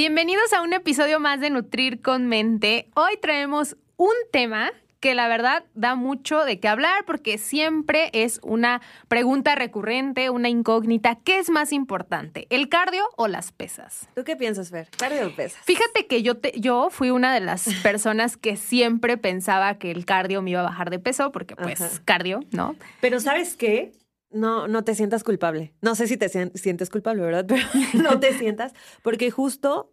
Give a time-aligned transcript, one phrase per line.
[0.00, 2.88] Bienvenidos a un episodio más de Nutrir con Mente.
[2.94, 4.70] Hoy traemos un tema
[5.00, 10.48] que la verdad da mucho de qué hablar porque siempre es una pregunta recurrente, una
[10.48, 11.16] incógnita.
[11.24, 14.08] ¿Qué es más importante, el cardio o las pesas?
[14.14, 14.88] ¿Tú qué piensas, Fer?
[14.96, 15.60] ¿Cardio o pesas?
[15.64, 20.04] Fíjate que yo, te, yo fui una de las personas que siempre pensaba que el
[20.04, 22.02] cardio me iba a bajar de peso porque pues Ajá.
[22.04, 22.76] cardio, ¿no?
[23.00, 23.90] Pero ¿sabes qué?
[24.30, 25.72] No, no te sientas culpable.
[25.80, 27.46] No sé si te sien- sientes culpable, ¿verdad?
[27.92, 29.92] Pero no te sientas, porque justo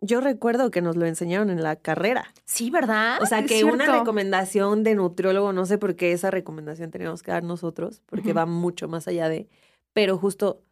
[0.00, 2.32] yo recuerdo que nos lo enseñaron en la carrera.
[2.46, 3.18] Sí, ¿verdad?
[3.22, 7.22] O sea, Es que una recomendación de nutriólogo, no sé por qué esa recomendación teníamos
[7.22, 9.48] que dar nosotros, porque va mucho más allá de,
[9.92, 10.62] pero justo,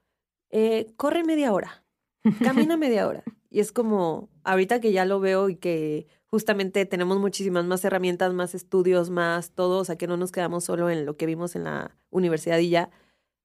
[0.51, 1.85] eh, corre media hora,
[2.43, 3.23] camina media hora.
[3.51, 8.33] Y es como, ahorita que ya lo veo y que justamente tenemos muchísimas más herramientas,
[8.33, 11.57] más estudios, más todo, o sea, que no nos quedamos solo en lo que vimos
[11.57, 12.91] en la universidad y ya,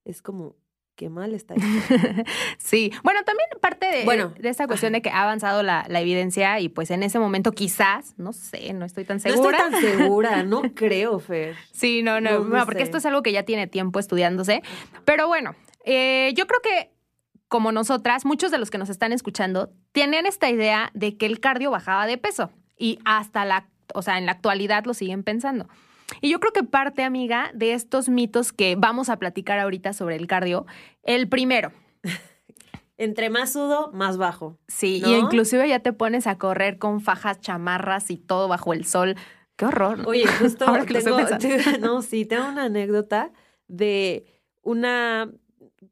[0.04, 0.54] es como,
[0.96, 1.66] qué mal está esto.
[2.58, 6.00] Sí, bueno, también parte de, Bueno, de esta cuestión de que ha avanzado la, la
[6.00, 9.58] evidencia y pues en ese momento quizás, no sé, no estoy tan No estoy segura.
[9.58, 11.56] tan segura, no creo, Fer.
[11.72, 12.84] Sí, no, no, No, no, no porque sé.
[12.84, 14.62] esto es algo que ya tiene tiempo estudiándose.
[15.04, 16.90] Pero bueno, eh, yo creo que
[17.48, 21.40] como nosotras, muchos de los que nos están escuchando tienen esta idea de que el
[21.40, 25.68] cardio bajaba de peso y hasta la, o sea, en la actualidad lo siguen pensando.
[26.20, 30.16] Y yo creo que parte, amiga, de estos mitos que vamos a platicar ahorita sobre
[30.16, 30.66] el cardio,
[31.02, 31.72] el primero,
[32.96, 34.56] Entre más sudo, más bajo.
[34.68, 35.08] sí, ¿No?
[35.08, 39.16] y inclusive ya te pones a correr con fajas, chamarras y todo bajo el sol.
[39.56, 40.02] Qué horror.
[40.06, 41.18] Oye, justo Ahora que tengo,
[41.80, 43.32] no, sí, tengo una anécdota
[43.66, 44.26] de
[44.62, 45.30] una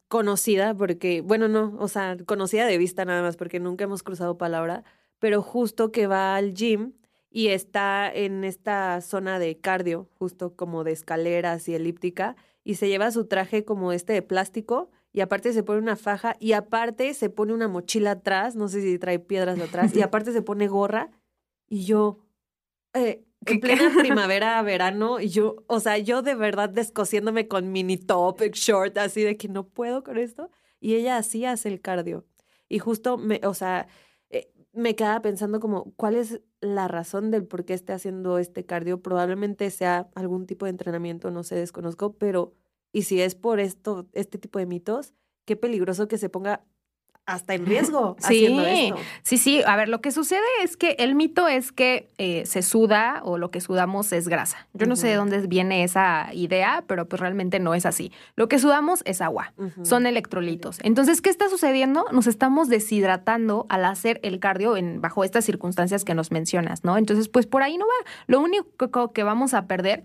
[0.09, 4.38] conocida, porque, bueno, no, o sea, conocida de vista nada más, porque nunca hemos cruzado
[4.38, 4.84] palabra,
[5.22, 6.94] pero justo que va al gym
[7.31, 12.34] y está en esta zona de cardio, justo como de escaleras y elíptica,
[12.65, 16.34] y se lleva su traje como este de plástico, y aparte se pone una faja,
[16.41, 20.33] y aparte se pone una mochila atrás, no sé si trae piedras atrás, y aparte
[20.33, 21.12] se pone gorra,
[21.69, 22.19] y yo,
[22.93, 27.71] eh, ¿Qué- en plena primavera, verano, y yo, o sea, yo de verdad descosiéndome con
[27.71, 30.50] mini top, short, así de que no puedo con esto.
[30.81, 32.25] Y ella así hace el cardio.
[32.69, 33.87] Y justo, me, o sea, eh,
[34.72, 39.03] me quedaba pensando como, ¿cuál es la razón del por qué esté haciendo este cardio?
[39.03, 42.55] Probablemente sea algún tipo de entrenamiento, no sé, desconozco, pero,
[42.93, 46.65] y si es por esto, este tipo de mitos, qué peligroso que se ponga
[47.25, 48.25] hasta en riesgo Sí.
[48.47, 48.97] haciendo esto.
[49.22, 52.62] Sí, sí, a ver, lo que sucede es que el mito es que eh, se
[52.62, 54.66] suda o lo que sudamos es grasa.
[54.72, 58.10] Yo no sé de dónde viene esa idea, pero pues realmente no es así.
[58.34, 59.53] Lo que sudamos es agua,
[59.83, 60.78] son electrolitos.
[60.83, 62.06] Entonces, ¿qué está sucediendo?
[62.10, 66.97] Nos estamos deshidratando al hacer el cardio en, bajo estas circunstancias que nos mencionas, ¿no?
[66.99, 68.10] Entonces, pues por ahí no va.
[68.27, 70.03] Lo único que vamos a perder,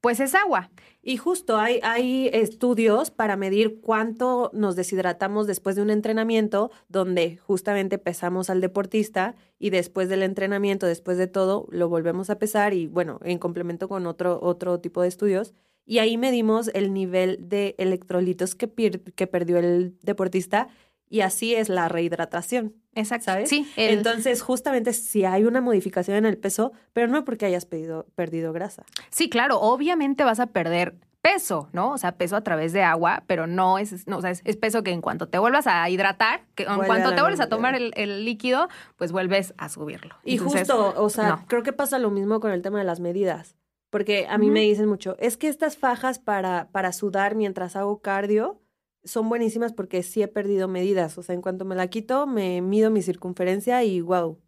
[0.00, 0.70] pues es agua.
[1.02, 7.36] Y justo hay, hay estudios para medir cuánto nos deshidratamos después de un entrenamiento, donde
[7.38, 12.74] justamente pesamos al deportista y después del entrenamiento, después de todo, lo volvemos a pesar
[12.74, 15.54] y bueno, en complemento con otro, otro tipo de estudios.
[15.84, 20.68] Y ahí medimos el nivel de electrolitos que, que perdió el deportista
[21.08, 22.74] y así es la rehidratación.
[22.96, 23.26] Exacto.
[23.26, 23.48] ¿Sabes?
[23.48, 27.64] Sí, el- Entonces, justamente si hay una modificación en el peso, pero no porque hayas
[27.66, 28.84] pedido- perdido grasa.
[29.10, 31.90] Sí, claro, obviamente vas a perder peso, ¿no?
[31.90, 34.56] O sea, peso a través de agua, pero no es, no, o sea, es, es
[34.56, 37.48] peso que en cuanto te vuelvas a hidratar, que en Vuelve cuanto te vuelves a
[37.48, 40.14] tomar el, el líquido, pues vuelves a subirlo.
[40.24, 41.44] Y Entonces, justo, o sea, no.
[41.48, 43.56] creo que pasa lo mismo con el tema de las medidas.
[43.90, 48.00] Porque a mí me dicen mucho, es que estas fajas para, para sudar mientras hago
[48.00, 48.60] cardio
[49.06, 51.16] son buenísimas porque sí he perdido medidas.
[51.16, 54.38] O sea, en cuanto me la quito, me mido mi circunferencia y wow.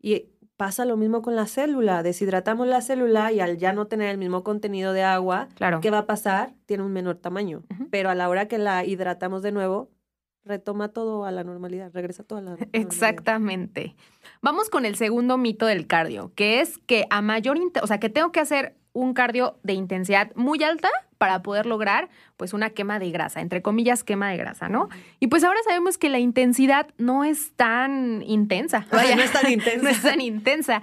[0.00, 2.02] Y pasa lo mismo con la célula.
[2.02, 5.80] Deshidratamos la célula y al ya no tener el mismo contenido de agua, Claro.
[5.80, 6.54] ¿qué va a pasar?
[6.64, 7.64] Tiene un menor tamaño.
[7.90, 9.90] Pero a la hora que la hidratamos de nuevo,
[10.44, 12.80] retoma todo a la normalidad, regresa todo a la normalidad.
[12.80, 13.96] Exactamente.
[14.40, 18.08] Vamos con el segundo mito del cardio, que es que a mayor, o sea, que
[18.08, 20.88] tengo que hacer un cardio de intensidad muy alta
[21.18, 24.88] para poder lograr pues una quema de grasa, entre comillas quema de grasa, ¿no?
[25.20, 28.86] Y pues ahora sabemos que la intensidad no es tan intensa.
[28.90, 29.82] Vaya, no es tan intensa.
[29.82, 30.82] no es tan intensa.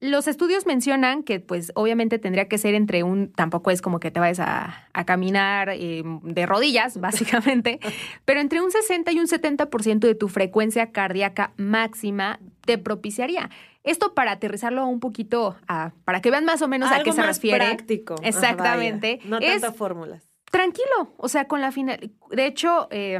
[0.00, 4.10] Los estudios mencionan que, pues, obviamente tendría que ser entre un, tampoco es como que
[4.10, 7.78] te vayas a, a caminar eh, de rodillas, básicamente,
[8.24, 13.50] pero entre un 60 y un 70% de tu frecuencia cardíaca máxima te propiciaría.
[13.84, 17.18] Esto para aterrizarlo un poquito, a, para que vean más o menos a qué se
[17.20, 17.58] más refiere.
[17.66, 18.14] práctico.
[18.14, 19.16] Ajá, Exactamente.
[19.24, 19.30] vaya.
[19.30, 20.22] No tantas fórmulas.
[20.50, 22.12] tranquilo, o sea, con la final.
[22.30, 23.18] De hecho, eh,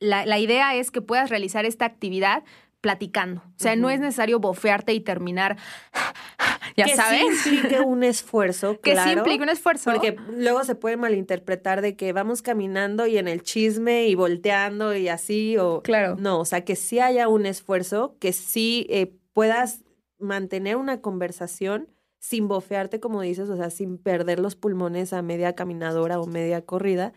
[0.00, 2.42] la, la idea es que puedas realizar esta actividad
[2.84, 3.40] platicando.
[3.46, 5.56] O sea, no es necesario bofearte y terminar,
[6.76, 9.10] ya que sabes, sí implique un esfuerzo, que claro.
[9.10, 9.90] sí implica un esfuerzo.
[9.90, 14.94] Porque luego se puede malinterpretar de que vamos caminando y en el chisme y volteando
[14.94, 16.16] y así, o Claro.
[16.18, 19.82] no, o sea, que sí haya un esfuerzo, que sí eh, puedas
[20.18, 21.88] mantener una conversación
[22.18, 26.60] sin bofearte, como dices, o sea, sin perder los pulmones a media caminadora o media
[26.66, 27.14] corrida,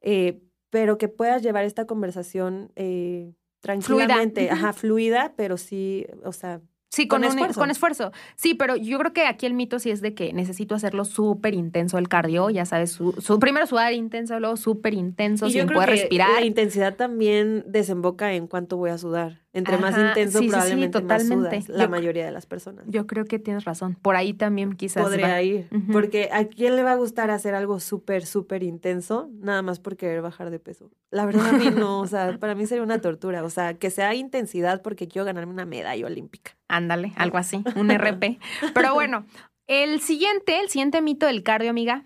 [0.00, 0.40] eh,
[0.70, 6.60] pero que puedas llevar esta conversación eh, tranquilamente, ajá, fluida, pero sí, o sea,
[6.90, 7.60] Sí, con, Con un- esfuerzo.
[7.60, 8.12] con esfuerzo.
[8.34, 11.52] Sí, pero yo creo que aquí el mito sí es de que necesito hacerlo súper
[11.52, 15.60] intenso el cardio, ya sabes, su, su- primero sudar intenso, luego súper intenso, Y yo
[15.60, 16.30] sin creo poder que respirar.
[16.40, 19.42] La intensidad también desemboca en cuánto voy a sudar.
[19.54, 21.68] Entre más intenso, sí, sí, sí, probablemente más sudas.
[21.70, 22.84] La Yo- mayoría de las personas.
[22.86, 23.94] Yo creo que tienes razón.
[24.02, 25.02] Por ahí también quizás.
[25.02, 25.42] Podría va.
[25.42, 25.68] ir.
[25.90, 29.96] Porque a quién le va a gustar hacer algo súper, súper intenso, nada más por
[29.96, 30.90] querer bajar de peso.
[31.10, 33.42] La verdad a mí no, o sea, para mí sería una tortura.
[33.42, 36.56] O sea, que sea intensidad porque quiero ganarme una medalla olímpica.
[36.68, 38.38] Ándale, algo así, un RP.
[38.74, 39.24] Pero bueno,
[39.66, 42.04] el siguiente, el siguiente mito del cardio, amiga.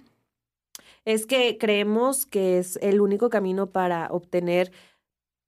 [1.05, 4.71] Es que creemos que es el único camino para obtener,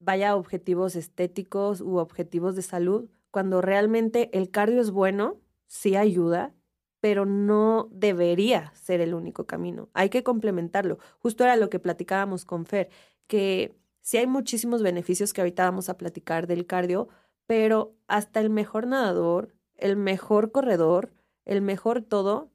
[0.05, 6.55] vaya, objetivos estéticos u objetivos de salud, cuando realmente el cardio es bueno, sí ayuda,
[7.01, 9.89] pero no debería ser el único camino.
[9.93, 10.99] Hay que complementarlo.
[11.19, 12.89] Justo era lo que platicábamos con Fer,
[13.27, 17.09] que sí hay muchísimos beneficios que ahorita vamos a platicar del cardio,
[17.47, 21.13] pero hasta el mejor nadador, el mejor corredor,
[21.45, 22.51] el mejor todo,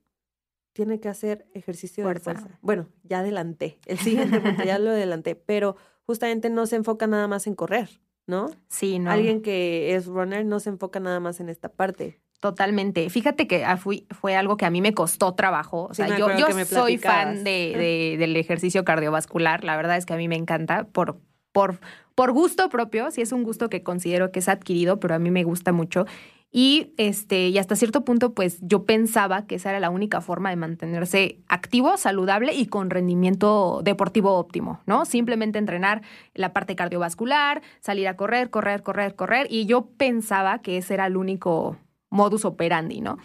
[0.74, 2.34] tiene que hacer ejercicio Fuerza.
[2.34, 2.60] de fuerza.
[2.62, 3.80] Bueno, ya adelanté.
[3.86, 5.76] El siguiente punto ya lo adelanté, pero
[6.10, 7.88] justamente no se enfoca nada más en correr,
[8.26, 8.50] ¿no?
[8.68, 9.12] Sí, no.
[9.12, 12.20] Alguien que es runner no se enfoca nada más en esta parte.
[12.40, 13.08] Totalmente.
[13.12, 15.86] Fíjate que ah, fui- fue algo que a mí me costó trabajo.
[15.88, 16.26] O sea, yo,
[16.66, 19.64] soy fan de, de- del ejercicio cardiovascular.
[19.64, 21.20] La verdad es que a mí me encanta por,
[21.52, 21.80] por,
[22.16, 23.12] por gusto propio.
[23.12, 26.08] Sí es un gusto que considero que es adquirido, pero a mí me gusta mucho.
[26.52, 30.50] Y este, y hasta cierto punto, pues yo pensaba que esa era la única forma
[30.50, 35.06] de mantenerse activo, saludable y con rendimiento deportivo óptimo, ¿no?
[35.06, 36.02] Simplemente entrenar
[36.34, 39.48] la parte cardiovascular, salir a correr, correr, correr, correr.
[39.52, 41.78] Y yo pensaba que ese era el único
[42.10, 43.20] modus operandi, ¿no?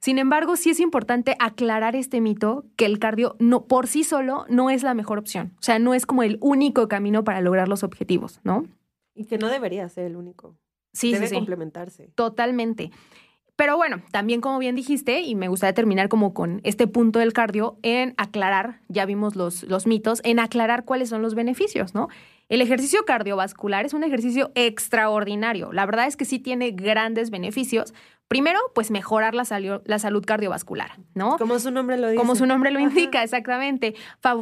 [0.00, 4.44] Sin embargo, sí es importante aclarar este mito que el cardio no, por sí solo
[4.48, 5.54] no es la mejor opción.
[5.58, 8.64] O sea, no es como el único camino para lograr los objetivos, ¿no?
[9.16, 10.54] Y que no debería ser el único.
[10.98, 11.34] Sí, Debe sí, sí.
[11.36, 12.10] complementarse.
[12.16, 12.90] Totalmente.
[13.54, 17.32] Pero bueno, también como bien dijiste, y me gustaría terminar como con este punto del
[17.32, 22.08] cardio, en aclarar, ya vimos los, los mitos, en aclarar cuáles son los beneficios, ¿no?
[22.48, 25.72] El ejercicio cardiovascular es un ejercicio extraordinario.
[25.72, 27.94] La verdad es que sí tiene grandes beneficios.
[28.28, 31.38] Primero, pues mejorar la, salud cardiovascular, ¿no?
[31.38, 32.18] Como su nombre lo dice.
[32.18, 32.88] Como su nombre lo Ajá.
[32.88, 33.94] indica, exactamente.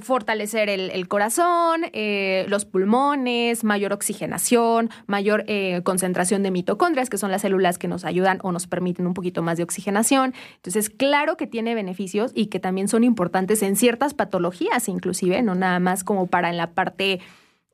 [0.03, 7.17] Fortalecer el, el corazón, eh, los pulmones, mayor oxigenación, mayor eh, concentración de mitocondrias, que
[7.17, 10.35] son las células que nos ayudan o nos permiten un poquito más de oxigenación.
[10.57, 15.55] Entonces, claro que tiene beneficios y que también son importantes en ciertas patologías, inclusive, no
[15.55, 17.21] nada más como para en la parte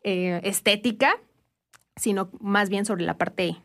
[0.05, 1.15] eh, estética,
[1.97, 3.56] sino más bien sobre la parte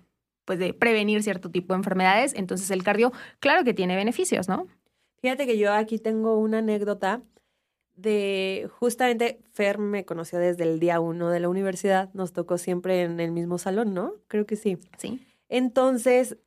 [0.48, 2.34] pues de prevenir cierto tipo de enfermedades.
[2.34, 4.66] Entonces, el cardio, claro que tiene beneficios, ¿no?
[5.22, 7.22] Fíjate que yo aquí tengo una anécdota
[7.96, 13.02] de justamente Fer me conoció desde el día uno de la universidad, nos tocó siempre
[13.02, 14.14] en el mismo salón, ¿no?
[14.30, 14.78] Creo que sí.
[14.98, 15.20] Sí.
[15.50, 16.38] Entonces,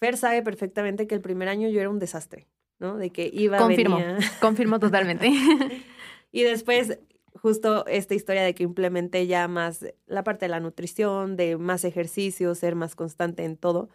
[0.00, 2.48] Fer sabe perfectamente que el primer año yo era un desastre,
[2.80, 2.96] ¿no?
[2.96, 3.96] De que iba, Confirmo.
[3.98, 4.18] venía.
[4.40, 5.30] Confirmo totalmente.
[6.32, 6.98] Y después,
[7.40, 11.84] justo esta historia de que implementé ya más la parte de la nutrición, de más
[11.84, 13.88] ejercicio, ser más constante en todo.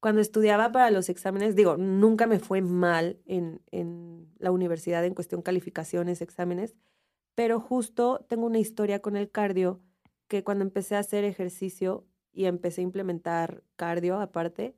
[0.00, 5.14] Cuando estudiaba para los exámenes, digo, nunca me fue mal en, en la universidad en
[5.14, 6.74] cuestión calificaciones, exámenes,
[7.34, 9.80] pero justo tengo una historia con el cardio
[10.28, 14.76] que cuando empecé a hacer ejercicio y empecé a implementar cardio aparte,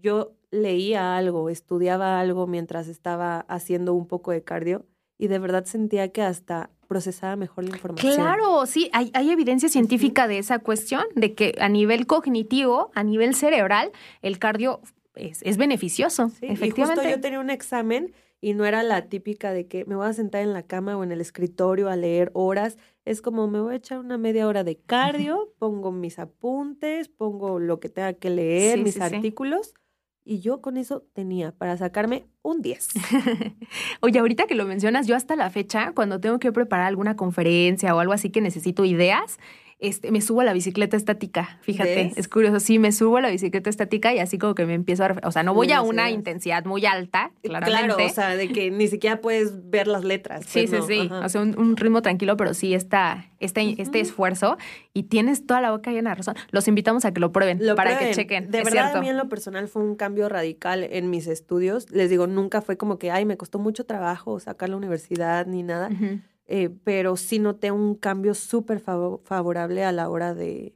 [0.00, 4.86] yo leía algo, estudiaba algo mientras estaba haciendo un poco de cardio
[5.18, 8.14] y de verdad sentía que hasta procesaba mejor la información.
[8.16, 13.04] Claro, sí, hay, hay evidencia científica de esa cuestión, de que a nivel cognitivo, a
[13.04, 13.92] nivel cerebral,
[14.22, 14.80] el cardio
[15.14, 17.00] es, es beneficioso, Sí, y efectivamente.
[17.02, 20.12] justo yo tenía un examen y no era la típica de que me voy a
[20.12, 22.76] sentar en la cama o en el escritorio a leer horas.
[23.04, 27.60] Es como me voy a echar una media hora de cardio, pongo mis apuntes, pongo
[27.60, 29.04] lo que tenga que leer, Sí, mis sí, sí.
[30.24, 32.88] Y yo con eso tenía para sacarme un 10.
[34.00, 37.94] Oye, ahorita que lo mencionas, yo hasta la fecha, cuando tengo que preparar alguna conferencia
[37.94, 39.38] o algo así que necesito ideas,
[39.80, 42.18] este, me subo a la bicicleta estática, fíjate, ¿Ves?
[42.18, 45.04] es curioso, sí, me subo a la bicicleta estática y así como que me empiezo
[45.04, 47.86] a, o sea, no voy Sí, a una intensidad muy alta, claramente.
[47.94, 50.44] Claro, o sea, de que ni siquiera puedes ver las letras.
[50.46, 51.08] Sí, pues sí, no, sí.
[51.10, 51.26] ajá.
[51.26, 54.58] O sea, un, un ritmo tranquilo, pero sí está este, este esfuerzo
[54.92, 56.34] y tienes toda la boca llena de razón.
[56.50, 58.50] Los invitamos a que lo prueben Lo para que chequen.
[58.50, 58.98] De es verdad, cierto.
[58.98, 61.90] a mí en lo personal fue un cambio radical en mis estudios.
[61.90, 65.62] Les digo, nunca fue como que, ay, me costó mucho trabajo sacar la universidad ni
[65.62, 65.88] nada.
[65.90, 66.20] Ujú.
[66.52, 70.74] Eh, pero sí noté un cambio súper favo- favorable a la hora de,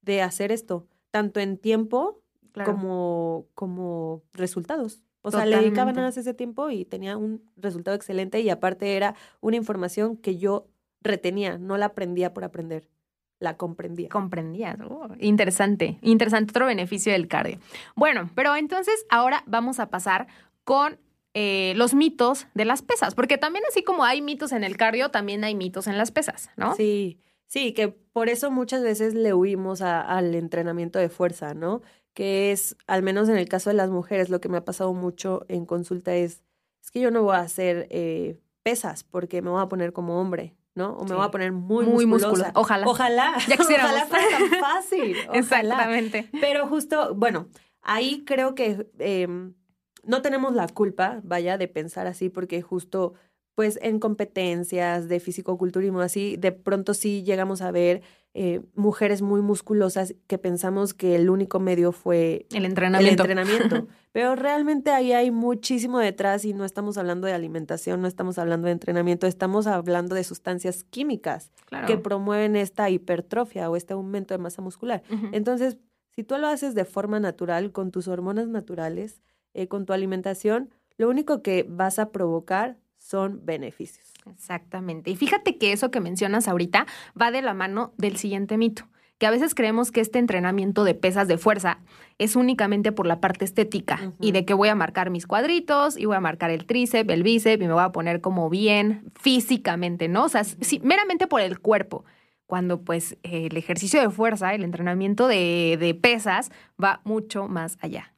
[0.00, 2.18] de hacer esto, tanto en tiempo
[2.50, 2.72] Claro.
[2.72, 5.02] como, como resultados.
[5.22, 5.96] O sea, le dedicaba Totalmente.
[6.00, 10.36] nada más ese tiempo y tenía un resultado excelente y aparte era una información que
[10.36, 10.66] yo
[11.00, 12.90] retenía, no la aprendía por aprender,
[13.38, 14.08] la comprendía.
[14.10, 14.76] Comprendías.
[14.86, 16.50] Oh, interesante, interesante.
[16.50, 17.58] Otro beneficio del cardio.
[17.96, 20.26] Bueno, pero entonces ahora vamos a pasar
[20.64, 20.98] con
[21.34, 25.10] eh, los mitos de las pesas, porque también así como hay mitos en el cardio,
[25.10, 26.74] también hay mitos en las pesas, ¿no?
[26.74, 31.80] Sí, sí, que por eso muchas veces le huimos a- al entrenamiento de fuerza, ¿no?
[32.14, 34.92] Que es, al menos en el caso de las mujeres, lo que me ha pasado
[34.92, 36.42] mucho en consulta es,
[36.82, 40.20] es que yo no voy a hacer eh, pesas porque me voy a poner como
[40.20, 40.92] hombre, ¿no?
[40.96, 41.14] O me Sí.
[41.14, 42.28] voy a poner muy, Muy musculosa.
[42.28, 42.52] musculosa.
[42.54, 42.86] Ojalá.
[42.86, 43.34] Ojalá.
[43.48, 43.92] Ya quisiéramos.
[43.92, 45.16] Ojalá fuera tan fácil.
[45.28, 45.38] ojalá.
[45.38, 46.28] Exactamente.
[46.40, 47.48] Pero justo, bueno,
[47.80, 49.54] ahí creo que em,
[50.04, 53.14] no tenemos la culpa, vaya, de pensar así, porque justo,
[53.54, 58.02] pues en competencias de fisicoculturismo, así, de pronto sí llegamos a ver
[58.34, 63.22] eh, mujeres muy musculosas que pensamos que el único medio fue El el entrenamiento.
[63.24, 63.86] entrenamiento.
[64.12, 68.66] Pero realmente ahí hay muchísimo detrás y no estamos hablando de alimentación, no estamos hablando
[68.66, 71.86] de entrenamiento, estamos hablando de sustancias químicas Claro.
[71.86, 75.02] que promueven esta hipertrofia o este aumento de masa muscular.
[75.32, 75.76] Entonces,
[76.14, 79.20] si tú lo haces de forma natural, con tus hormonas naturales,
[79.54, 84.12] eh, con tu alimentación, lo único que vas a provocar son beneficios.
[84.30, 85.10] Exactamente.
[85.10, 86.86] Y fíjate que eso que mencionas ahorita
[87.20, 90.94] va de la mano del siguiente mito, que a veces creemos que este entrenamiento de
[90.94, 91.78] pesas de fuerza
[92.18, 96.06] es únicamente por la parte estética y de que voy a marcar mis cuadritos y
[96.06, 100.08] voy a marcar el tríceps, el bíceps y me voy a poner como bien físicamente,
[100.08, 100.24] ¿no?
[100.24, 102.04] O sea, sí, meramente por el cuerpo.
[102.46, 106.50] Cuando pues el ejercicio de fuerza, el entrenamiento de, de pesas
[106.82, 108.11] va mucho más allá.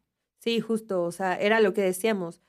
[0.44, 2.42] Sí, justo, o sea, era lo que decíamos.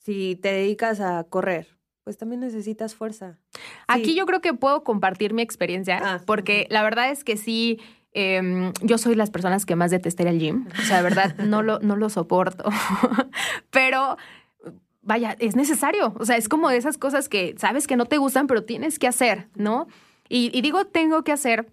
[0.00, 1.68] Si te dedicas a correr,
[2.02, 3.38] pues también necesitas fuerza.
[3.86, 4.14] Aquí Sí.
[4.16, 7.78] yo creo que puedo compartir mi experiencia, Ah, porque la verdad es que sí,
[8.12, 10.66] em, yo soy las personas que más detesté al gym.
[10.76, 12.64] O sea, de verdad, no lo, no lo soporto.
[13.70, 14.16] pero,
[15.00, 16.14] vaya, es necesario.
[16.18, 18.98] O sea, es como de esas cosas que sabes que no te gustan, pero tienes
[18.98, 19.86] que hacer, ¿no?
[20.28, 21.68] Y, y digo tengo que hacer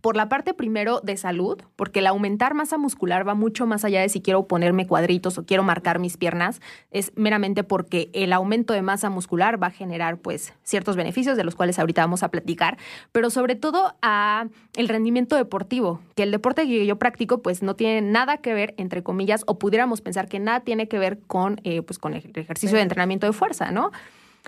[0.00, 4.00] por la parte primero de salud, porque el aumentar masa muscular va mucho más allá
[4.00, 8.72] de si quiero ponerme cuadritos o quiero marcar mis piernas, es meramente porque el aumento
[8.74, 12.30] de masa muscular va a generar pues ciertos beneficios de los cuales ahorita vamos a
[12.30, 12.78] platicar,
[13.12, 17.74] pero sobre todo a el rendimiento deportivo, que el deporte que yo practico pues no
[17.74, 21.60] tiene nada que ver entre comillas o pudiéramos pensar que nada tiene que ver con
[21.64, 23.90] eh, pues con el ejercicio de entrenamiento de fuerza, ¿no?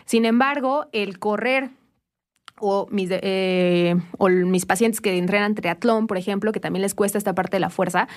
[0.05, 1.71] Sin embargo, el correr
[2.61, 7.19] o mis, eh, o mis pacientes que entrenan triatlón, por ejemplo, que también les cuesta
[7.19, 8.09] esta parte de la fuerza,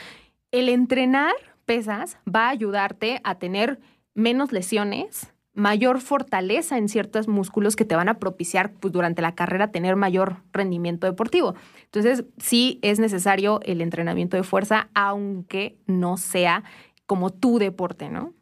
[0.51, 1.33] el entrenar
[1.65, 3.79] pesas va a ayudarte a tener
[4.13, 9.35] menos lesiones, mayor fortaleza en ciertos músculos que te van a propiciar pues, durante la
[9.35, 11.55] carrera tener mayor rendimiento deportivo.
[11.85, 16.63] Entonces, sí es necesario el entrenamiento de fuerza, aunque no sea
[17.05, 18.33] como tu deporte, ¿no?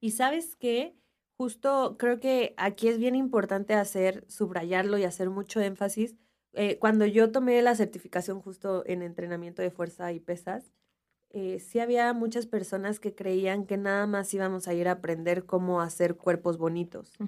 [0.00, 0.94] Y sabes qué,
[1.40, 6.14] justo creo que aquí es bien importante hacer, subrayarlo y hacer mucho énfasis.
[6.52, 10.70] Eh, cuando yo tomé la certificación justo en entrenamiento de fuerza y pesas,
[11.30, 15.46] eh, sí había muchas personas que creían que nada más íbamos a ir a aprender
[15.46, 17.18] cómo hacer cuerpos bonitos.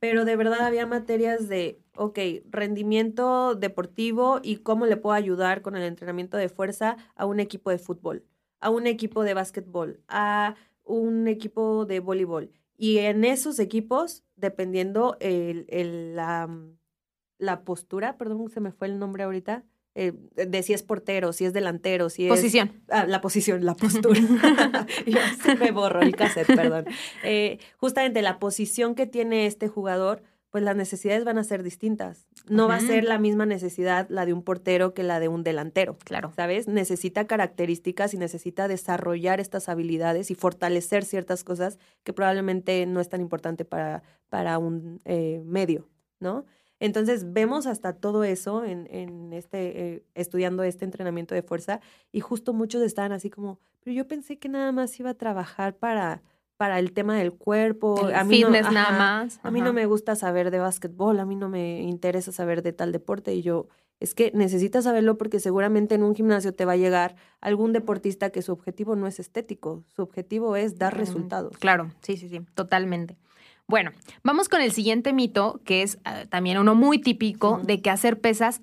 [0.00, 2.18] Pero de verdad había materias de, ok,
[2.50, 7.70] rendimiento deportivo y cómo le puedo ayudar con el entrenamiento de fuerza a un equipo
[7.70, 8.24] de fútbol,
[8.58, 12.59] a un equipo de básquetbol, a un equipo de voleibol.
[12.82, 16.78] Y en esos equipos, dependiendo el, el- la, mm,
[17.38, 21.44] la postura, perdón, se me fue el nombre ahorita, eh, de si es portero, si
[21.44, 22.30] es delantero, si es...
[22.30, 22.82] Posición.
[22.88, 24.18] Ah, la posición, la postura.
[25.06, 26.86] Yo sí me borro el cassette, perdón.
[27.22, 32.26] Eh, justamente la posición que tiene este jugador, pues las necesidades van a ser distintas.
[32.48, 35.44] No va a ser la misma necesidad la de un portero que la de un
[35.44, 35.96] delantero.
[36.04, 36.32] Claro.
[36.34, 36.66] ¿Sabes?
[36.66, 43.08] Necesita características y necesita desarrollar estas habilidades y fortalecer ciertas cosas que probablemente no es
[43.08, 45.88] tan importante para, para un eh, medio,
[46.18, 46.44] ¿no?
[46.80, 51.80] Entonces vemos hasta todo eso en, en este, eh, estudiando este entrenamiento de fuerza
[52.10, 55.76] y justo muchos estaban así como, pero yo pensé que nada más iba a trabajar
[55.76, 56.22] para,
[56.60, 58.10] para el tema del cuerpo.
[58.10, 59.40] El a mí no- nada ajá, más.
[59.42, 62.74] A mí no me gusta saber de básquetbol, a mí no me interesa saber de
[62.74, 66.72] tal deporte y yo, Es que necesitas saberlo porque seguramente en un gimnasio te va
[66.72, 70.98] a llegar algún deportista que su objetivo no es estético, su objetivo es dar Mm,
[70.98, 71.56] resultados.
[71.58, 73.16] Claro, sí, sí, sí, totalmente.
[73.66, 73.90] Bueno,
[74.22, 78.20] vamos con el siguiente mito, que es eh, también uno muy típico de que hacer
[78.20, 78.60] pesas,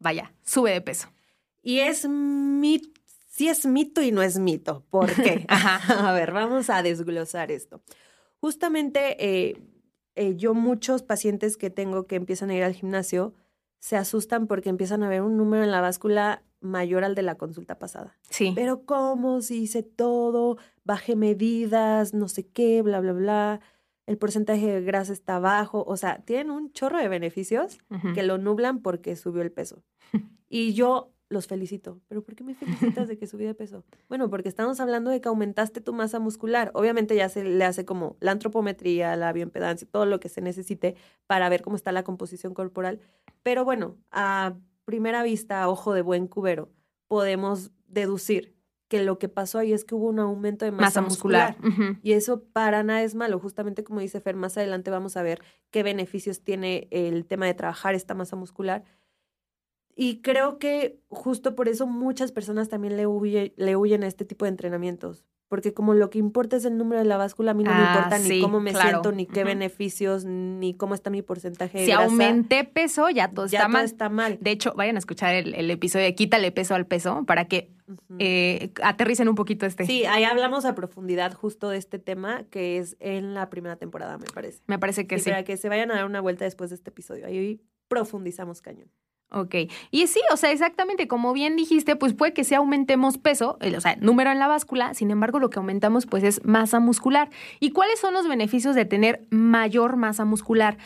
[0.00, 1.08] vaya, sube de peso.
[1.62, 2.95] Y es mito,
[3.36, 4.84] sí es mito y no es mito.
[4.88, 5.44] ¿Por qué?
[5.48, 5.78] Ajá.
[6.08, 7.82] a ver, vamos a desglosar esto.
[8.40, 9.62] Justamente eh,
[10.14, 13.34] eh, yo muchos pacientes que tengo que empiezan a ir al gimnasio
[13.78, 17.34] se asustan porque empiezan a ver un número en la báscula mayor al de la
[17.34, 18.16] consulta pasada.
[18.30, 18.52] Sí.
[18.54, 19.42] Pero ¿cómo?
[19.42, 23.60] Si hice todo, bajé medidas, no sé qué, bla, bla, bla.
[24.06, 25.84] El porcentaje de grasa está bajo.
[25.86, 27.78] O sea, tienen un chorro de beneficios
[28.14, 29.84] que lo nublan porque subió el peso.
[30.48, 32.00] Y yo los felicito.
[32.08, 33.84] ¿Pero por qué me felicitas de que subí de peso?
[34.08, 36.70] Bueno, porque estamos hablando de que aumentaste tu masa muscular.
[36.74, 40.96] Obviamente ya se le hace como la antropometría, la bioimpedancia, todo lo que se necesite
[41.26, 43.00] para ver cómo está la composición corporal.
[43.42, 44.54] Pero bueno, a
[44.84, 46.70] primera vista, a ojo de buen cubero,
[47.08, 48.56] podemos deducir
[48.88, 51.56] que lo que pasó ahí es que hubo un aumento de masa, Masa muscular.
[52.02, 53.38] Y eso para nada es malo.
[53.40, 57.54] Justamente como dice Fer, más adelante vamos a ver qué beneficios tiene el tema de
[57.54, 58.84] trabajar esta masa muscular.
[59.98, 64.24] Y creo que justo por eso muchas personas también le, huye- le huyen a este
[64.26, 65.24] tipo de entrenamientos.
[65.48, 67.76] Porque como lo que importa es el número de la báscula, a mí no me
[67.76, 68.88] Ah, importa ni sí, cómo me claro.
[68.88, 72.04] siento, ni qué beneficios, ni cómo está mi porcentaje de Si grasa.
[72.04, 73.84] aumenté peso, ya todo ya está todo mal.
[73.84, 74.38] está mal.
[74.40, 77.70] De hecho, vayan a escuchar el, el episodio de Quítale peso al peso para que
[78.18, 79.86] eh, aterricen un poquito este.
[79.86, 84.18] Sí, ahí hablamos a profundidad justo de este tema, que es en la primera temporada,
[84.18, 84.62] me parece.
[84.66, 85.30] Me parece que Y sí.
[85.30, 87.24] para que se vayan a dar una vuelta después de este episodio.
[87.24, 88.88] Ahí profundizamos cañón.
[89.30, 89.54] Ok.
[89.90, 93.74] Y sí, o sea, exactamente como bien dijiste, pues puede que sí aumentemos peso, el-
[93.74, 97.28] o sea, número en la báscula, sin embargo, lo que aumentamos pues es masa muscular.
[97.58, 100.78] ¿Y cuáles son los beneficios de tener mayor masa muscular?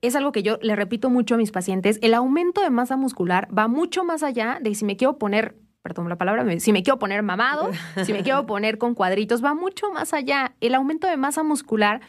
[0.00, 3.48] Es algo que yo le repito mucho a mis pacientes, el aumento de masa muscular
[3.56, 6.98] va mucho más allá de si me quiero poner, perdón la palabra, si me quiero
[6.98, 7.70] poner mamado,
[8.04, 10.54] si me quiero poner con cuadritos, va mucho más allá.
[10.60, 12.00] El aumento de masa muscular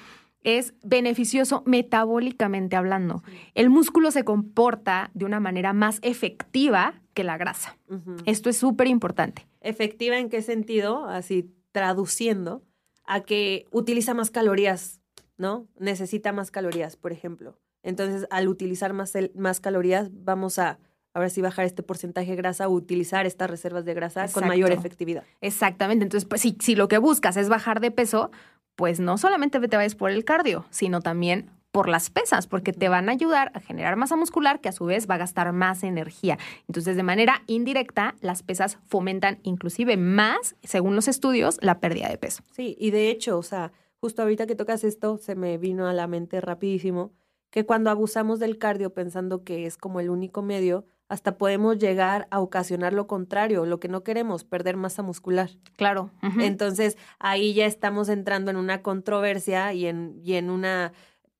[0.46, 3.24] es beneficioso metabólicamente hablando.
[3.56, 7.78] El músculo se comporta de una manera más efectiva que la grasa.
[8.26, 9.48] Esto es súper importante.
[9.62, 11.06] ¿Efectiva en qué sentido?
[11.08, 12.64] Así traduciendo
[13.06, 15.02] a que utiliza más calorías,
[15.38, 15.68] ¿no?
[15.80, 17.58] Necesita más calorías, por ejemplo.
[17.84, 20.80] Entonces, al utilizar más, el- más calorías, vamos a
[21.14, 25.24] ahora sí bajar este porcentaje de grasa, utilizar estas reservas de grasa con mayor efectividad.
[25.40, 26.04] Exactamente.
[26.04, 28.32] Entonces, pues, si, si lo que buscas es bajar de peso,
[28.76, 32.88] pues no solamente te vayas por el cardio, sino también por las pesas, porque te
[32.88, 35.84] van a ayudar a generar masa muscular que a su vez va a gastar más
[35.84, 36.38] energía.
[36.70, 42.18] Entonces, de manera indirecta, las pesas fomentan inclusive más, según los estudios, la pérdida de
[42.18, 42.44] peso.
[42.52, 45.94] Sí, y de hecho, o sea, justo ahorita que tocas esto, se me vino a
[45.94, 47.12] la mente rapidísimo
[47.50, 52.28] que cuando abusamos del cardio pensando que es como el único medio, hasta podemos llegar
[52.32, 55.52] a ocasionar lo contrario, lo que no queremos, perder masa muscular.
[55.76, 56.12] Claro.
[56.40, 60.94] Entonces, ahí ya estamos entrando en una controversia y en, y en una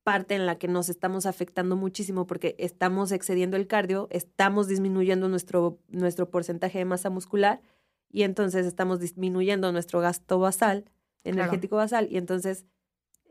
[0.04, 5.30] parte en la que nos estamos afectando muchísimo porque estamos excediendo el cardio, estamos disminuyendo
[5.30, 7.60] nuestro, nuestro porcentaje de masa muscular
[8.12, 10.86] y entonces estamos disminuyendo nuestro gasto basal,
[11.24, 12.66] energético basal, y entonces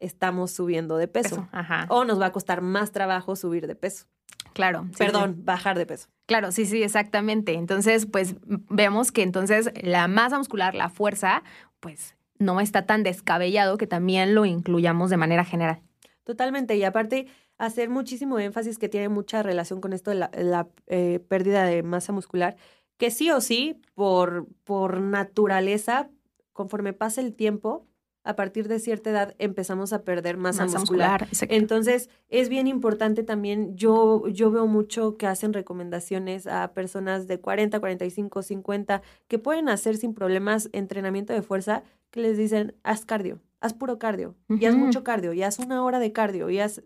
[0.01, 1.37] estamos subiendo de peso.
[1.37, 1.87] Peso, Ajá.
[1.90, 4.07] O nos va a costar más trabajo subir de peso.
[4.52, 4.84] Claro.
[4.84, 4.98] sí, sí.
[4.98, 6.08] Perdón, bajar de peso.
[6.26, 7.54] Claro, sí, sí, exactamente.
[7.54, 11.42] Entonces, pues vemos que entonces la masa muscular, la fuerza,
[11.80, 15.82] pues no está tan descabellado que también lo incluyamos de manera general.
[16.24, 16.76] Totalmente.
[16.76, 17.26] Y aparte,
[17.58, 21.82] hacer muchísimo énfasis que tiene mucha relación con esto de la, la, eh, pérdida de
[21.82, 22.56] masa muscular,
[22.96, 26.08] que sí o sí, por, por naturaleza,
[26.52, 27.87] conforme pasa el tiempo,
[28.24, 31.24] a partir de cierta edad empezamos a perder masa, muscular.
[31.24, 31.54] exacto.
[31.54, 37.38] Entonces, es bien importante también, yo, yo veo mucho que hacen recomendaciones a personas de
[37.38, 43.04] 40, 45, 50, que pueden hacer sin problemas entrenamiento de fuerza, que les dicen, haz
[43.04, 46.58] cardio, haz puro cardio, y haz mucho cardio, y haz una hora de cardio, y
[46.58, 46.82] haz...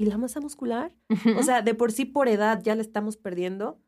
[0.00, 0.94] ¿Y la masa muscular?
[1.10, 1.38] Ujú.
[1.38, 3.80] O sea, de por sí por edad ya la estamos perdiendo.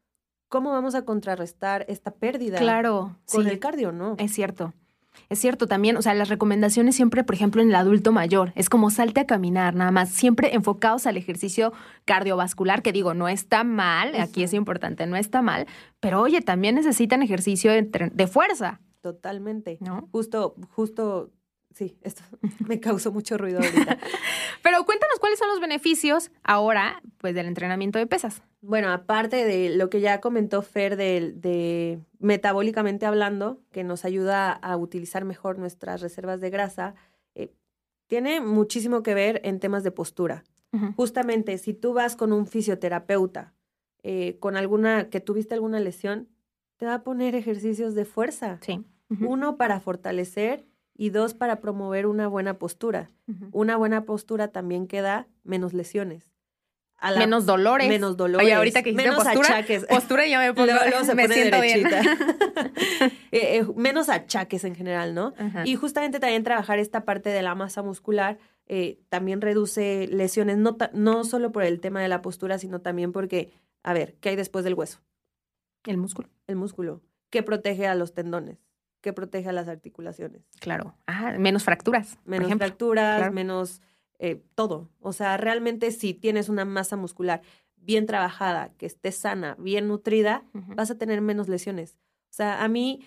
[0.48, 4.16] ¿Cómo vamos a contrarrestar esta pérdida claro, con sí, el cardio, no?
[4.18, 4.74] es cierto.
[5.28, 8.68] Es cierto también, o sea, las recomendaciones siempre, por ejemplo, en el adulto mayor, es
[8.68, 11.72] como salte a caminar, nada más, siempre enfocados al ejercicio
[12.04, 15.66] cardiovascular, que digo, no está mal, aquí es importante, no está mal,
[16.00, 19.78] pero oye, también necesitan ejercicio de, de fuerza, Totalmente.
[19.80, 20.08] ¿no?
[20.12, 21.30] Justo, justo,
[21.74, 22.22] sí, esto
[22.68, 23.98] me causó mucho ruido ahorita.
[24.62, 28.42] Pero cuéntanos cuáles son los beneficios ahora, pues, del entrenamiento de pesas.
[28.60, 34.52] Bueno, aparte de lo que ya comentó Fer de, de metabólicamente hablando, que nos ayuda
[34.52, 36.94] a utilizar mejor nuestras reservas de grasa,
[37.34, 37.54] eh,
[38.06, 40.44] tiene muchísimo que ver en temas de postura.
[40.94, 43.54] Justamente, si tú vas con un fisioterapeuta
[44.04, 46.28] eh, con alguna, que tuviste alguna lesión,
[46.76, 48.60] te va a poner ejercicios de fuerza.
[48.62, 48.84] Sí.
[49.20, 50.69] Uno, para fortalecer
[51.02, 53.10] y dos, para promover una buena postura.
[53.52, 56.28] Una buena postura también que da menos lesiones.
[57.00, 57.88] La- Menos dolores.
[57.88, 58.44] Menos dolores.
[58.44, 59.86] Oye, ahorita que menos postura, achaques.
[59.86, 61.84] Postura y ya me pongo, Luego- se me pone siento bien.
[61.84, 62.02] derechita.
[63.32, 65.32] Eh, eh, menos achaques en general, ¿no?
[65.64, 70.76] Y justamente también trabajar esta parte de la masa muscular eh, también reduce lesiones, no,
[70.92, 73.52] no solo por el tema de la postura, sino también porque,
[73.84, 75.00] a ver, ¿qué hay después del hueso?
[75.86, 77.00] El músculo, El músculo.
[77.30, 78.58] ¿Qué protege a los tendones?
[79.00, 80.42] ¿Qué protege a las articulaciones?
[80.60, 80.94] claro.
[81.06, 82.66] Ah, menos fracturas, por Menos ejemplo.
[82.66, 83.32] fracturas, claro.
[83.32, 83.80] menos
[84.18, 84.90] eh, todo.
[85.00, 87.40] O sea, realmente si tienes una masa muscular
[87.76, 91.96] bien trabajada, que esté sana, bien nutrida, vas a tener menos lesiones.
[92.28, 93.00] O sea, a mí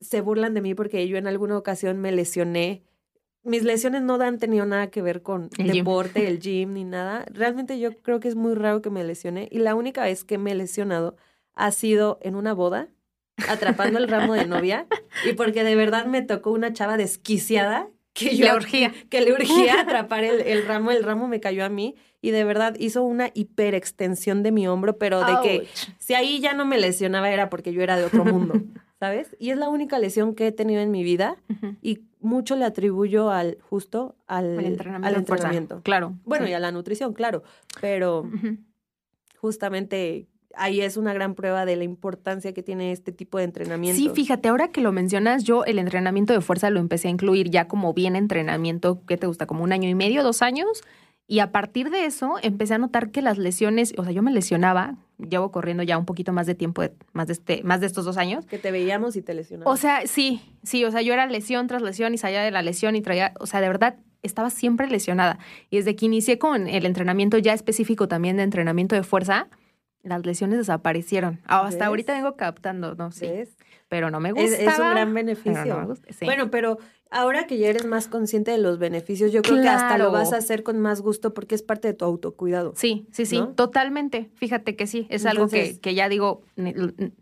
[0.00, 2.82] se burlan de mí porque yo en alguna ocasión me lesioné.
[3.42, 5.84] Mis lesiones no han tenido nada que ver con El gym.
[5.84, 7.26] deporte, el gym, ni nada.
[7.30, 9.48] Realmente yo creo que es muy raro que me lesione.
[9.52, 11.16] Y la única vez que me he lesionado
[11.52, 12.88] ha sido en una boda,
[13.48, 14.86] atrapando el ramo de novia.
[15.28, 18.94] Y porque de verdad me tocó una chava desquiciada que yo Le urgía.
[19.10, 22.44] que le urgía atrapar el, el ramo, el ramo me cayó a mí y de
[22.44, 25.68] verdad hizo una hiperextensión de mi hombro, pero de que
[25.98, 28.54] si ahí ya no me lesionaba era porque yo era de otro mundo,
[29.00, 29.36] ¿sabes?
[29.38, 31.36] Y es la única lesión que he tenido en mi vida
[31.82, 35.74] y mucho le atribuyo al justo al, entrenamiento.
[35.74, 35.82] al.
[35.82, 36.14] Claro.
[36.24, 36.52] Bueno, sí.
[36.52, 37.42] y a la nutrición, claro,
[37.80, 38.30] pero
[39.36, 44.00] justamente ahí es una gran prueba de la importancia que tiene este tipo de entrenamiento.
[44.00, 47.50] Sí, fíjate, ahora que lo mencionas, yo el entrenamiento de fuerza lo empecé a incluir
[47.50, 49.46] ya como bien entrenamiento, ¿qué te gusta?
[49.46, 50.82] Como un año y medio, dos años.
[51.26, 54.30] Y a partir de eso empecé a notar que las lesiones, o sea, yo me
[54.30, 57.86] lesionaba, llevo corriendo ya un poquito más de tiempo, de- más de, este, más de
[57.86, 58.44] estos dos años.
[58.44, 59.72] Que te veíamos y te lesionabas.
[59.72, 62.60] O sea, sí, sí, o sea, yo era lesión tras lesión y salía de la
[62.60, 65.38] lesión y traía, o sea, de verdad estaba siempre lesionada.
[65.70, 69.48] Y desde que inicié con el entrenamiento ya específico también de entrenamiento de fuerza,
[70.04, 71.40] las lesiones desaparecieron.
[71.46, 71.86] Ah, hasta ¿Ves?
[71.88, 73.56] ahorita vengo captando, no, sí, ¿Ves?
[73.88, 74.56] pero no me gusta.
[74.56, 75.52] es un gran beneficio.
[75.74, 76.78] Bueno, Bueno, pero
[77.10, 80.32] ahora que ya eres más consciente de los beneficios, yo creo que hasta lo vas
[80.32, 82.72] a hacer con más gusto porque es parte de tu autocuidado.
[82.76, 83.48] sí, sí, sí, ¿no?
[83.54, 84.30] totalmente.
[84.34, 86.42] Fíjate que sí, es algo que, Entonces- que ya digo,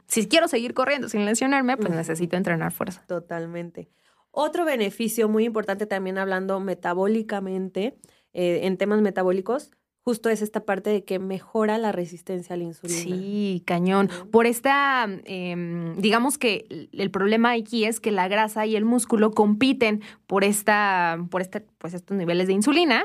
[0.07, 3.05] si quiero seguir corriendo sin lesionarme, pues necesito entrenar fuerza.
[3.07, 3.91] Totalmente.
[4.31, 7.99] Otro beneficio muy importante también hablando metabólicamente,
[8.33, 9.71] eh, en temas metabólicos,
[10.05, 13.01] justo es esta parte de que mejora la resistencia a la insulina.
[13.01, 14.09] Sí, cañón.
[14.31, 19.31] Por esta, em, digamos que el- problema aquí es que la grasa y el músculo
[19.31, 23.05] compiten por esta, por este, pues estos niveles de insulina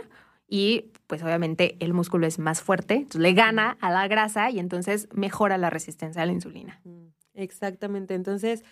[0.50, 4.60] y pues obviamente el músculo es más fuerte, entonces le gana a la grasa y
[4.60, 6.80] entonces mejora la resistencia a la insulina.
[6.84, 8.16] Mm, Exactamente.
[8.16, 8.64] Entonces,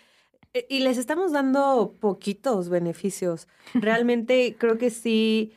[0.53, 3.47] eh, y les estamos dando poquitos beneficios.
[3.75, 5.53] Realmente creo que sí,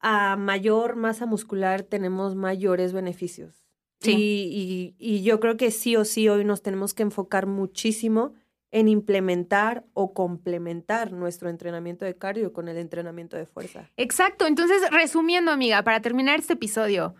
[0.00, 3.66] a mayor masa muscular tenemos mayores beneficios.
[4.00, 4.12] Sí.
[4.16, 8.32] Y, y- y yo creo que sí o sí hoy nos tenemos que enfocar muchísimo
[8.72, 13.90] en implementar o complementar nuestro entrenamiento de cardio con el entrenamiento de fuerza.
[13.96, 17.14] Exacto, entonces resumiendo amiga, para terminar este episodio,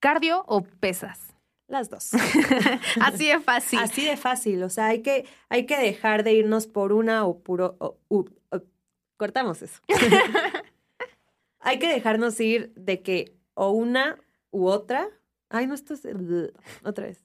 [0.00, 1.34] ¿cardio o pesas?
[1.68, 2.10] Las dos.
[3.00, 3.78] Así de fácil.
[3.78, 4.62] Así de fácil.
[4.64, 7.76] O sea, hay que, hay que dejar de irnos por una o puro.
[7.78, 8.62] o- u- o-
[9.16, 9.80] cortamos eso.
[11.64, 14.18] hay que dejarnos ir de que o una
[14.50, 15.08] u otra.
[15.48, 16.02] Ay, no, esto es.
[16.84, 17.24] Otra vez.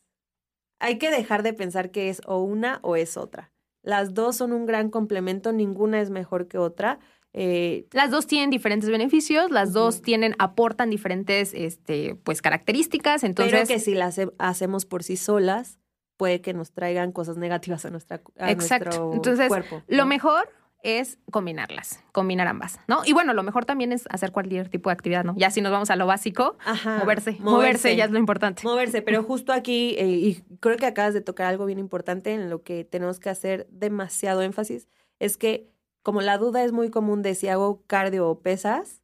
[0.80, 3.52] Hay que dejar de pensar que es o una o es otra.
[3.82, 7.00] Las dos son un gran complemento, ninguna es mejor que otra.
[7.34, 13.24] Eh, Las dos tienen diferentes beneficios, las dos tienen, aportan diferentes este, pues, características.
[13.24, 15.80] Entonces, pero que si las hace- hacemos por sí solas,
[16.18, 18.86] puede que nos traigan cosas negativas a, nuestra, a Exacto.
[18.86, 19.84] nuestro Entonces, cuerpo.
[19.88, 20.06] lo ¿no?
[20.08, 20.50] mejor
[20.82, 23.02] es combinarlas, combinar ambas, ¿no?
[23.06, 25.34] Y bueno, lo mejor también es hacer cualquier tipo de actividad, ¿no?
[25.38, 28.64] Ya si nos vamos a lo básico, Ajá, moverse, moverse, ya es lo importante.
[28.64, 32.50] Moverse, pero justo aquí, eh, y creo que acabas de tocar algo bien importante en
[32.50, 34.88] lo que tenemos que hacer demasiado énfasis,
[35.20, 35.70] es que
[36.02, 39.02] como la duda es muy común de si hago cardio o pesas,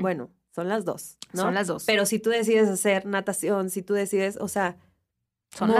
[0.00, 1.42] bueno, son las dos, ¿no?
[1.42, 1.84] Son las dos.
[1.84, 4.76] Pero si tú decides hacer natación, si tú decides, o sea,
[5.50, 5.78] Son las-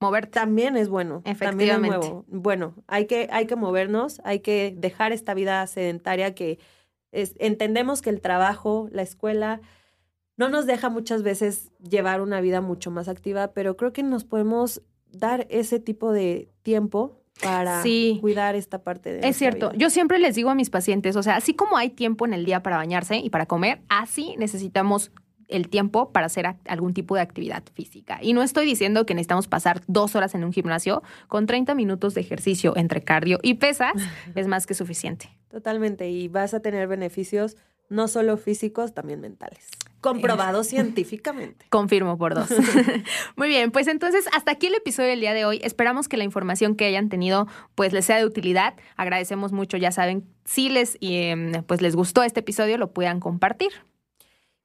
[0.00, 1.22] moverte también es bueno.
[1.24, 1.96] También es Efectivamente.
[2.08, 2.24] nuevo.
[2.28, 6.58] Bueno, hay que, hay que movernos, hay que dejar esta vida sedentaria que
[7.12, 9.60] es- entendemos que el trabajo, la escuela,
[10.36, 14.24] no nos deja muchas veces llevar una vida mucho más activa, pero creo que nos
[14.24, 18.18] podemos dar ese tipo de tiempo para Sí.
[18.20, 19.78] cuidar esta parte de Es cierto, vida.
[19.78, 22.44] yo siempre les digo a mis pacientes, o sea, así como hay tiempo en el
[22.44, 25.10] día para bañarse y para comer, así necesitamos
[25.48, 28.18] el tiempo para hacer algún tipo de actividad física.
[28.22, 32.14] Y no estoy diciendo que necesitamos pasar dos horas en un gimnasio con 30 minutos
[32.14, 33.92] de ejercicio entre cardio y pesas,
[34.34, 35.30] es más que suficiente.
[35.48, 37.56] Totalmente, y vas a tener beneficios
[37.88, 39.68] no solo físicos, también mentales.
[40.00, 41.66] Comprobado científicamente.
[41.70, 42.48] Confirmo por dos.
[43.36, 45.60] Muy bien, pues entonces hasta aquí el episodio del día de hoy.
[45.62, 48.74] Esperamos que la información que hayan tenido pues les sea de utilidad.
[48.96, 53.70] Agradecemos mucho, ya saben, si les em, pues les gustó este episodio lo puedan compartir.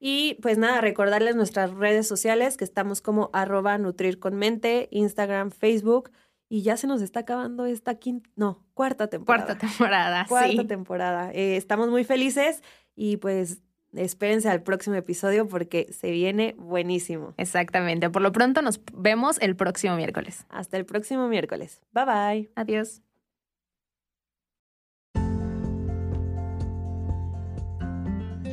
[0.06, 5.50] Y pues nada, recordarles nuestras redes sociales que estamos como arroba nutrir con mente, Instagram,
[5.50, 6.12] Facebook.
[6.50, 9.46] Y ya se nos está acabando esta quinta, no, cuarta temporada.
[9.46, 10.68] Cuarta temporada, Cuarta sí.
[10.68, 11.32] temporada.
[11.32, 12.64] Eh, estamos muy felices
[12.98, 13.62] y pues
[13.96, 17.34] espérense al próximo episodio porque se viene buenísimo.
[17.38, 18.10] Exactamente.
[18.10, 20.46] Por lo pronto nos vemos el próximo miércoles.
[20.50, 21.82] Hasta el próximo miércoles.
[21.94, 22.52] Bye bye.
[22.56, 23.02] Adiós.